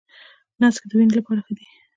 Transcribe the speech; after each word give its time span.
نسک 0.61 0.83
د 0.89 0.91
وینې 0.97 1.13
لپاره 1.19 1.39
ښه 1.45 1.53
دي. 1.57 1.65